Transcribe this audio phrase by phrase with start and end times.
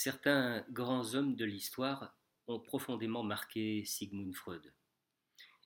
[0.00, 4.72] Certains grands hommes de l'histoire ont profondément marqué Sigmund Freud,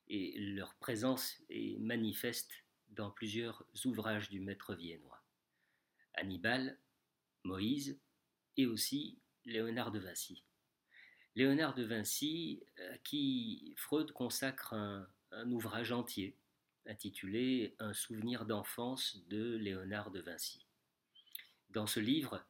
[0.08, 2.50] et leur présence est manifeste
[2.88, 5.22] dans plusieurs ouvrages du maître viennois.
[6.14, 6.78] Hannibal,
[7.44, 8.00] Moïse
[8.56, 10.42] et aussi Léonard de Vinci.
[11.34, 15.06] Léonard de Vinci, à qui Freud consacre un,
[15.50, 16.38] ouvrage entier
[16.86, 20.66] intitulé Un souvenir d'enfance de Léonard de Vinci.
[21.68, 22.46] Dans ce livre,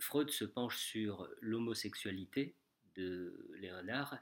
[0.00, 2.54] Freud se penche sur l'homosexualité
[2.94, 4.18] de Léonard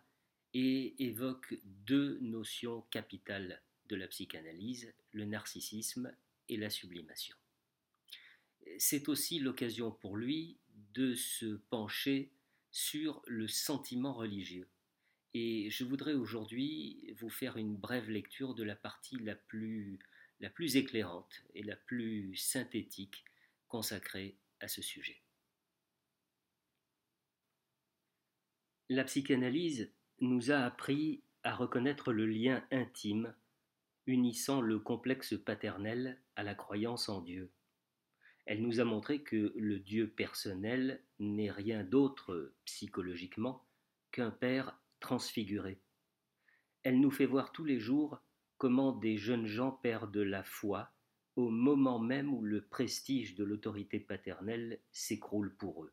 [0.55, 6.14] et évoque deux notions capitales de la psychanalyse, le narcissisme
[6.48, 7.37] et la sublimation.
[8.78, 10.59] C'est aussi l'occasion pour lui
[10.95, 12.30] de se pencher
[12.70, 14.69] sur le sentiment religieux.
[15.34, 19.98] Et je voudrais aujourd'hui vous faire une brève lecture de la partie la plus,
[20.41, 23.25] la plus éclairante et la plus synthétique
[23.69, 25.20] consacrée à ce sujet.
[28.89, 33.34] La psychanalyse nous a appris à reconnaître le lien intime
[34.06, 37.51] unissant le complexe paternel à la croyance en Dieu.
[38.45, 43.67] Elle nous a montré que le Dieu personnel n'est rien d'autre psychologiquement
[44.12, 45.81] qu'un Père transfiguré.
[46.84, 48.21] Elle nous fait voir tous les jours
[48.56, 50.93] comment des jeunes gens perdent la foi
[51.34, 55.93] au moment même où le prestige de l'autorité paternelle s'écroule pour eux.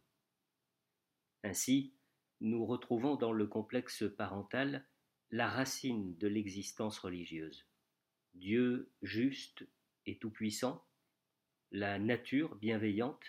[1.44, 1.96] Ainsi,
[2.44, 4.86] nous retrouvons dans le complexe parental
[5.32, 7.66] la racine de l'existence religieuse.
[8.34, 9.66] Dieu juste
[10.06, 10.86] et tout-puissant,
[11.72, 13.24] la nature bienveillante,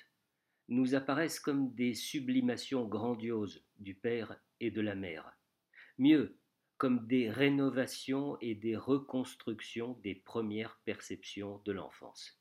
[0.69, 5.33] nous apparaissent comme des sublimations grandioses du Père et de la Mère.
[5.99, 6.37] Mieux,
[6.77, 12.41] comme des rénovations et des reconstructions des premières perceptions de l'enfance.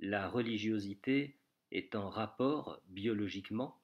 [0.00, 1.38] La religiosité
[1.70, 3.81] est en rapport biologiquement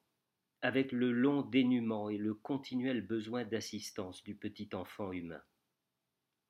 [0.63, 5.43] avec le long dénuement et le continuel besoin d'assistance du petit enfant humain.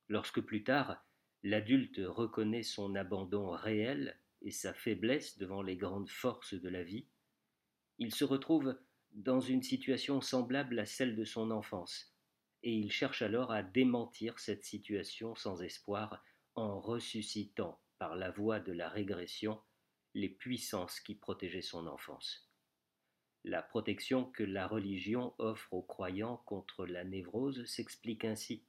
[0.09, 1.05] Lorsque plus tard
[1.43, 7.07] l'adulte reconnaît son abandon réel et sa faiblesse devant les grandes forces de la vie,
[7.99, 8.79] il se retrouve
[9.13, 12.15] dans une situation semblable à celle de son enfance,
[12.63, 16.23] et il cherche alors à démentir cette situation sans espoir
[16.55, 19.61] en ressuscitant par la voie de la régression
[20.15, 22.48] les puissances qui protégeaient son enfance.
[23.49, 28.63] La protection que la religion offre aux croyants contre la névrose s'explique ainsi.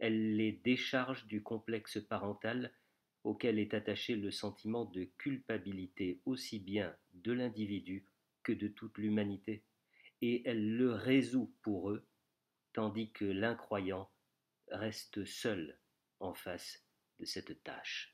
[0.00, 2.74] Elle les décharge du complexe parental
[3.22, 8.04] auquel est attaché le sentiment de culpabilité aussi bien de l'individu
[8.42, 9.62] que de toute l'humanité,
[10.20, 12.04] et elle le résout pour eux,
[12.72, 14.10] tandis que l'incroyant
[14.72, 15.78] reste seul
[16.18, 16.84] en face
[17.20, 18.11] de cette tâche.